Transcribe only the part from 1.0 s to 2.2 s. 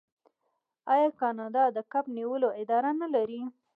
کاناډا د کب